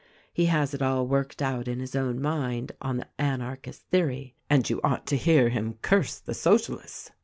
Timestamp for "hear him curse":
5.15-6.17